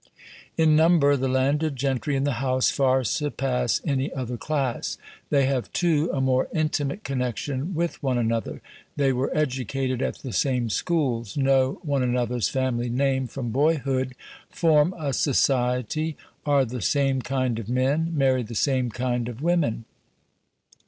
In 0.57 0.75
number 0.75 1.15
the 1.15 1.27
landed 1.27 1.75
gentry 1.75 2.15
in 2.15 2.23
the 2.23 2.39
House 2.41 2.71
far 2.71 3.03
surpass 3.03 3.79
any 3.85 4.11
other 4.11 4.35
class. 4.35 4.97
They 5.29 5.45
have, 5.45 5.71
too, 5.73 6.09
a 6.11 6.19
more 6.19 6.47
intimate 6.51 7.03
connection 7.03 7.75
with 7.75 8.01
one 8.01 8.17
another; 8.17 8.63
they 8.95 9.13
were 9.13 9.29
educated 9.37 10.01
at 10.01 10.15
the 10.23 10.33
same 10.33 10.71
schools; 10.71 11.37
know 11.37 11.77
one 11.83 12.01
another's 12.01 12.49
family 12.49 12.89
name 12.89 13.27
from 13.27 13.51
boyhood; 13.51 14.15
form 14.49 14.95
a 14.97 15.13
society; 15.13 16.17
are 16.47 16.65
the 16.65 16.81
same 16.81 17.21
kind 17.21 17.59
of 17.59 17.69
men; 17.69 18.11
marry 18.17 18.41
the 18.41 18.55
same 18.55 18.89
kind 18.89 19.29
of 19.29 19.43
women. 19.43 19.85